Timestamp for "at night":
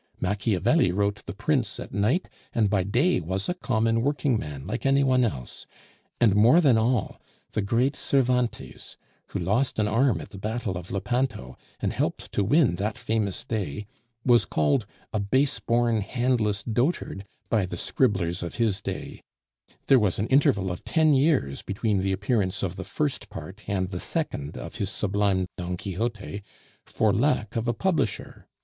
1.79-2.27